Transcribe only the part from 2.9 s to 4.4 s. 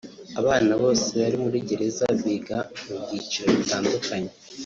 byiciro bitandukanye